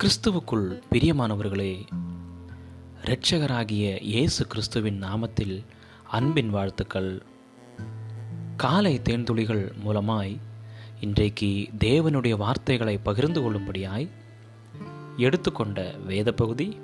கிறிஸ்துவுக்குள் 0.00 0.82
பிரியமானவர்களே 0.90 1.86
இரட்சகராகிய 3.04 4.00
இயேசு 4.02 4.46
கிறிஸ்துவின் 4.46 5.02
நாமத்தில் 5.02 5.64
அன்பின் 6.04 6.50
வாழ்த்துக்கள். 6.50 7.22
காலை 8.56 9.00
தேன்துளிகள் 9.04 9.72
மூலமாய் 9.86 10.38
இன்றைக்கு 11.00 11.68
தேவனுடைய 11.78 12.36
வார்த்தைகளை 12.36 12.98
பகிர்ந்து 12.98 13.40
கொள்ளும்படியாய் 13.40 14.08
எடுத்துக்கொண்ட 15.16 15.94
வேத 16.06 16.32
பகுதி 16.32 16.76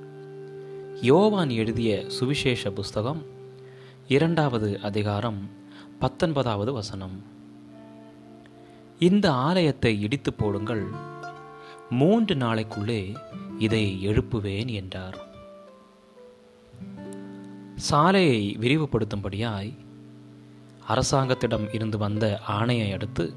யோவான் 1.02 1.50
எழுதிய 1.50 2.04
சுவிசேஷ 2.10 2.70
புஸ்தகம் 2.70 3.22
இரண்டாவது 4.08 4.80
அதிகாரம் 4.80 5.50
பத்தொன்பதாவது 5.98 6.72
வசனம். 6.72 7.22
இந்த 8.98 9.32
ஆலயத்தை 9.32 10.02
இடித்து 10.02 10.32
போடுங்கள். 10.32 11.14
மூன்று 11.90 12.34
நாளைக்குள்ளே 12.34 13.16
இதை 13.58 14.08
எழுப்புவேன் 14.08 14.72
என்றார். 14.72 15.24
சாலையை 17.76 18.56
விரிவுபடுத்தும்படியாய் 18.60 19.76
அரசாங்கத்திடம் 20.88 21.74
இருந்து 21.74 21.98
வந்த 21.98 22.40
ஆணையை 22.48 22.92
அடுத்து 22.92 23.34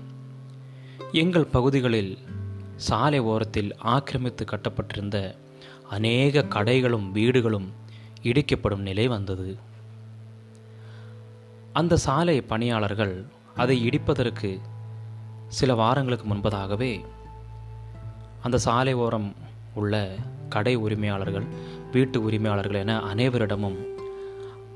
எங்கள் 1.12 1.45
பகுதிகளில் 1.45 2.17
சாலை 2.75 3.20
ஓரத்தில் 3.20 3.75
ஆக்கிரமித்து 3.77 4.45
கட்டப்பட்டிருந்த 4.45 5.36
அநேக 5.89 6.41
கடைகளும் 6.41 7.11
வீடுகளும் 7.11 7.73
இடிக்கப்படும் 8.23 8.77
நிலை 8.77 9.08
வந்தது. 9.08 9.58
அந்த 11.73 11.97
சாலை 11.97 12.41
பணியாளர்கள் 12.41 13.25
அதை 13.55 13.89
இடிப்பதற்கு 13.89 14.59
சில 15.47 15.75
வாரங்களுக்கு 15.75 16.27
முன்பதாகவே 16.27 17.05
அந்த 18.42 18.58
சாலை 18.58 18.94
ஓரம் 18.94 19.36
உள்ள 19.73 20.16
கடை 20.50 20.76
உரிமையாளர்கள் 20.76 21.45
வீட்டு 21.92 22.22
உரிமையாளர்கள் 22.23 22.80
என 22.80 22.98
அனைவரிடமும் 23.00 23.78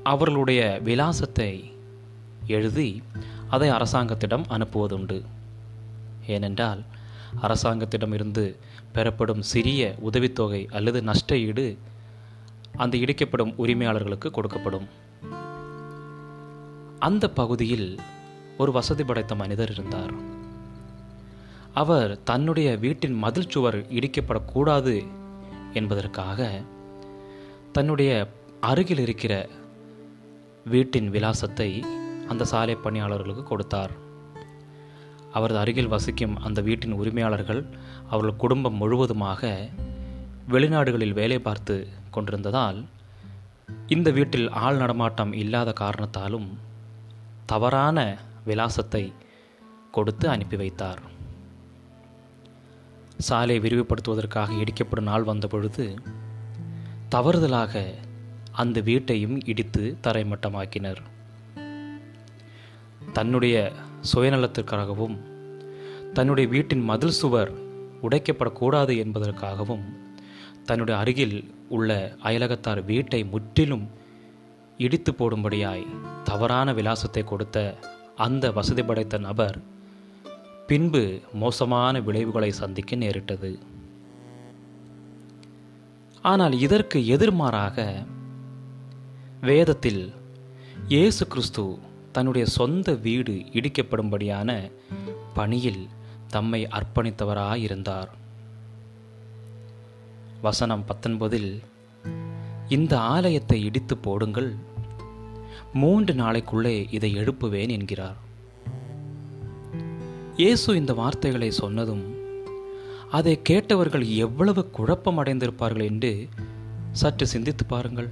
அவர்களுடைய 0.02 0.80
விலாசத்தை 0.84 1.72
எழுதி 2.46 3.02
அதை 3.48 3.68
அரசாங்கத்திடம் 3.68 4.46
அனுப்புவதுண்டு. 4.48 5.22
ஏனென்றால் 6.26 6.82
அரசாங்கத்திடமிருந்து 7.42 8.56
பெறப்படும் 8.92 9.42
சிறிய 9.42 9.94
உதவித்தொகை 9.98 10.68
அல்லது 10.72 11.02
நஷ்ட 11.02 11.38
ஈடு 11.38 11.78
அந்த 12.76 12.98
இடிக்கப்படும் 12.98 13.54
உரிமையாளர்களுக்கு 13.58 14.30
கொடுக்கப்படும். 14.30 14.86
அந்த 16.98 17.30
பகுதியில் 17.30 17.98
ஒரு 18.58 18.72
வசதி 18.72 19.04
படைத்த 19.04 19.34
மனிதர் 19.34 19.70
இருந்தார். 19.70 20.42
அவர் 21.74 22.22
தன்னுடைய 22.22 22.76
வீட்டின் 22.78 23.14
மதில் 23.14 23.48
சுவர் 23.48 23.78
இடிக்கப்படக்கூடாது 23.90 24.94
என்பதற்காக 25.72 26.48
தன்னுடைய 27.72 28.10
அருகில் 28.60 28.98
இருக்கிற 28.98 29.48
வீட்டின் 30.64 31.08
விலாசத்தை 31.10 31.84
அந்த 32.28 32.44
சாலை 32.44 32.74
பணியாளர்களுக்கு 32.74 33.42
கொடுத்தார். 33.42 33.92
அவரது 35.32 35.58
அருகில் 35.58 35.88
வசிக்கும் 35.88 36.36
அந்த 36.36 36.60
வீட்டின் 36.60 36.92
உரிமையாளர்கள் 36.92 37.62
அவர்கள் 38.10 38.36
குடும்பம் 38.36 38.78
முழுவதுமாக 38.82 39.70
வெளிநாடுகளில் 40.48 41.12
வேலை 41.12 41.38
பார்த்து 41.38 41.76
கொண்டிருந்ததால் 42.10 42.78
இந்த 43.86 44.10
வீட்டில் 44.10 44.48
ஆள் 44.50 44.76
நடமாட்டம் 44.76 45.32
இல்லாத 45.32 45.72
காரணத்தாலும் 45.80 46.48
தவறான 47.46 47.98
விலாசத்தை 48.44 49.12
கொடுத்து 49.90 50.28
அனுப்பி 50.28 50.56
வைத்தார். 50.56 51.02
சாலை 53.18 53.58
விரிவுபடுத்துவதற்காக 53.58 54.64
இடிக்கப்படும் 54.64 55.02
நாள் 55.02 55.22
வந்தபொழுது 55.22 55.94
தவறுதலாக 57.10 57.84
அந்த 58.52 58.80
வீட்டையும் 58.80 59.44
இடித்து 59.44 59.96
தரைமட்டமாக்கினர். 60.02 60.98
தன்னுடைய 63.12 63.72
சுயநலத்திற்காகவும் 64.14 65.18
தன்னுடைய 66.12 66.50
வீட்டின் 66.50 66.80
மதில் 66.80 67.10
சுவர் 67.10 67.52
உடைக்கப்படக்கூடாது 68.02 68.96
என்பதற்காகவும் 68.96 69.82
தன்னுடைய 70.64 71.00
அருகில் 71.00 71.54
உள்ள 71.68 72.16
அயலகத்தார் 72.22 72.84
வீட்டை 72.84 73.24
முற்றிலும் 73.24 73.90
இடித்து 74.78 75.12
போடும்படியாய் 75.12 75.86
தவறான 76.24 76.72
விலாசத்தை 76.72 77.24
கொடுத்த 77.24 77.78
அந்த 78.16 78.52
வசதி 78.52 78.82
படைத்த 78.82 79.18
நபர் 79.18 79.62
பின்பு 80.66 81.20
மோசமான 81.32 82.00
விளைவுகளை 82.00 82.50
சந்திக்க 82.50 82.96
நேரிட்டது. 82.96 83.58
ஆனால் 86.22 86.54
இதற்கு 86.58 86.98
எதிர்மாறாக 86.98 88.06
வேதத்தில் 89.40 90.12
இயேசு 90.88 91.26
கிறிஸ்து 91.26 91.78
தன்னுடைய 92.12 92.46
சொந்த 92.46 92.94
வீடு 92.94 93.32
இடிக்கப்படும்படியான 93.32 94.70
பணியில் 95.34 95.88
தம்மை 96.28 96.66
அர்ப்பணித்தவராயிருந்தார். 96.66 98.10
வசனம் 100.42 100.84
பத்தொன்பதில் 100.88 101.62
இந்த 102.68 102.98
ஆலயத்தை 102.98 103.64
இடித்து 103.64 103.96
போடுங்கள் 103.96 104.54
மூன்று 105.72 106.14
நாளைக்குள்ளே 106.14 106.86
இதை 106.90 107.16
எழுப்புவேன் 107.16 107.70
என்கிறார். 107.70 108.32
இயேசு 110.36 110.76
இந்த 110.76 110.94
வார்த்தைகளை 110.94 111.50
சொன்னதும் 111.50 112.16
அதை 113.10 113.42
கேட்டவர்கள் 113.42 114.08
எவ்வளவு 114.08 114.70
குழப்பம் 114.70 115.24
அடைந்திருப்பார்கள் 115.24 115.84
என்று 115.84 116.28
சற்று 116.92 117.26
சிந்தித்து 117.26 117.64
பாருங்கள். 117.64 118.10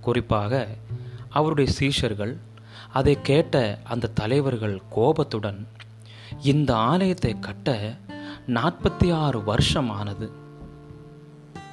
குறிப்பாக 0.00 0.68
அவருடைய 1.28 1.72
சீஷர்கள் 1.80 2.36
அதை 2.92 3.20
கேட்ட 3.20 3.78
அந்த 3.84 4.06
தலைவர்கள் 4.06 4.82
கோபத்துடன் 4.90 5.66
இந்த 6.42 6.76
ஆலயத்தை 6.76 7.38
கட்ட 7.38 7.96
நாற்பத்தி 8.46 9.12
ஆறு 9.12 9.44
வருஷம் 9.44 9.90
ஆனது 9.90 10.30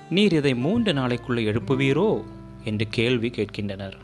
நீர் 0.10 0.34
இதை 0.34 0.56
மூன்று 0.56 0.94
நாளைக்குள்ளே 0.94 1.46
எழுப்புவீரோ? 1.52 2.24
என்று 2.64 2.88
கேள்வி 2.90 3.30
கேட்கின்றனர். 3.30 3.98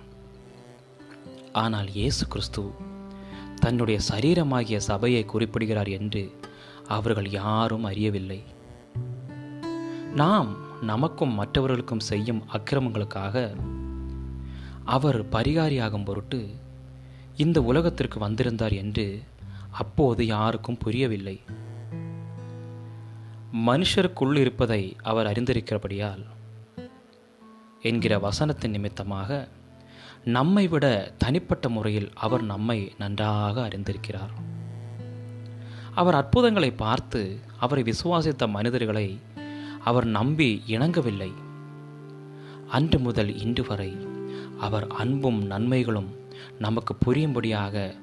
ஆனால் 1.51 1.89
இயேசு 1.89 2.27
கிறிஸ்து 2.27 2.71
தன்னுடைய 3.61 3.97
சரீரமாகிய 4.11 4.77
சபையை 4.89 5.25
குறிப்பிடுகிறார் 5.25 5.89
என்று 5.99 6.23
அவர்கள் 6.87 7.29
யாரும் 7.29 7.83
அறியவில்லை. 7.83 8.39
நாம் 10.15 10.49
நமக்கும் 10.83 11.33
மற்றவர்களுக்கும் 11.33 12.07
செய்யும் 12.09 12.41
அக்கிரமங்களுக்காக 12.53 13.35
அவர் 14.85 15.19
பரிகாரியாகும் 15.29 16.05
பொருட்டு 16.05 16.39
இந்த 17.35 17.57
உலகத்திற்கு 17.61 18.19
வந்திருந்தார் 18.19 18.75
என்று 18.83 19.05
அப்போது 19.71 20.21
யாருக்கும் 20.25 20.77
புரியவில்லை. 20.77 21.37
மனுஷருக்குள் 23.65 24.35
இருப்பதை 24.35 24.81
அவர் 25.01 25.25
அறிந்திருக்கிறபடியால் 25.25 26.23
என்கிற 27.81 28.13
வசனத்தின் 28.17 28.75
நிமித்தமாக 28.75 29.47
நம்மை 30.25 30.67
விட 30.67 31.13
தனிப்பட்ட 31.17 31.69
முறையில் 31.69 32.11
அவர் 32.13 32.43
நம்மை 32.43 32.93
நன்றாக 32.97 33.67
அறிந்திருக்கிறார். 33.67 34.33
அவர் 35.95 36.13
அற்புதங்களை 36.13 36.71
பார்த்து 36.71 37.39
அவரை 37.59 37.83
விசுவாசித்த 37.83 38.49
மனிதர்களை 38.49 39.19
அவர் 39.83 40.05
நம்பி 40.05 40.63
இணங்கவில்லை. 40.67 41.31
அன்று 42.69 42.99
முதல் 42.99 43.37
இன்று 43.37 43.65
வரை 43.67 43.97
அவர் 44.59 44.87
அன்பும் 44.87 45.43
நன்மைகளும் 45.43 46.15
நமக்கு 46.59 46.95
புரியும்படியாக 46.95 47.95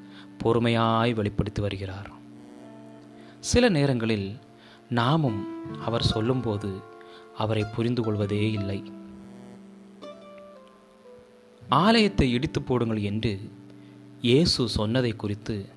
பொறுமையாய் 0.44 1.14
வெளிப்படுத்தி 1.14 1.60
வருகிறார். 1.60 2.10
சில 3.40 3.68
நேரங்களில் 3.68 4.38
நாமும் 4.88 5.46
அவர் 5.84 6.02
சொல்லும்போது 6.02 6.82
அவரை 7.36 7.64
புரிந்து 7.76 8.02
கொள்வதே 8.02 8.52
இல்லை. 8.52 8.92
ஆலயத்தை 11.68 12.32
இடித்து 12.32 12.62
போடுங்கள் 12.62 13.00
என்று 13.02 13.50
இயேசு 14.22 14.68
சொன்னதை 14.68 15.16
குறித்து 15.16 15.68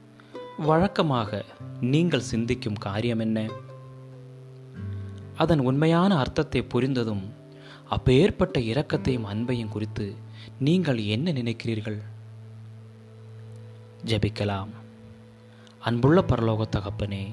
வழக்கமாக 0.58 1.46
நீங்கள் 1.80 2.22
சிந்திக்கும் 2.22 2.74
காரியம் 2.74 3.20
என்ன? 3.20 3.50
அதன் 5.36 5.60
உண்மையான 5.60 6.18
அர்த்தத்தை 6.18 6.62
புரிந்ததும் 6.62 7.32
அப்பேற்பட்ட 7.90 8.60
இரக்கத்தையும் 8.60 9.28
அன்பையும் 9.32 9.70
குறித்து 9.70 10.16
நீங்கள் 10.60 10.98
என்ன 10.98 11.32
நினைக்கிறீர்கள்? 11.32 12.02
ஜெபிக்கலாம். 14.06 14.70
அன்புள்ள 15.80 16.22
பரலோக 16.22 16.66
தகப்பனே 16.72 17.32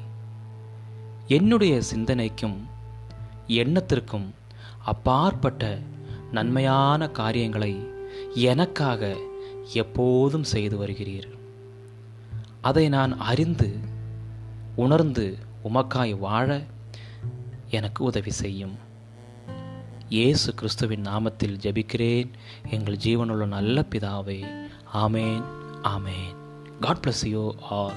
என்னுடைய 1.26 1.82
சிந்தனைக்கும் 1.94 2.58
எண்ணத்திற்கும் 3.46 4.34
அப்பாற்பட்ட 4.84 5.78
நன்மையான 6.31 7.08
காரியங்களை 7.08 7.82
எனக்காக 8.35 9.17
எப்போதும் 9.73 10.44
செய்து 10.44 10.87
வருகிறீர். 10.87 11.38
அதை 12.61 12.88
நான் 12.88 13.19
அறிந்து 13.19 13.79
உணர்ந்து 14.76 15.38
உமக்காய் 15.65 16.19
வாழ 16.19 16.65
எனக்கு 17.70 18.05
உதவி 18.05 18.31
செய்யும். 18.31 18.76
இயேசு 20.09 20.55
கிறிஸ்துவின் 20.55 21.03
நாமத்தில் 21.03 21.59
ஜெபிக்கிறேன். 21.62 22.31
எங்கள் 22.70 22.97
ஜீவனுள்ள 22.97 23.47
நல்ல 23.47 23.85
பிதாவே 23.91 24.71
ஆமேன் 24.94 25.43
ஆமேன். 25.82 26.37
God 26.81 27.05
bless 27.06 27.26
you 27.26 27.55
all 27.61 27.93